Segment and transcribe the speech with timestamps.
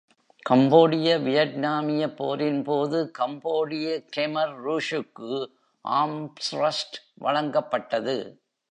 [0.49, 5.31] கம்போடிய-வியட்நாமியப் போரின்போது, கம்போடிய கெமர் ரூஜுக்கு
[5.85, 8.17] ஆம்ப்ரஸ்ட் வழங்கப்பட்டது.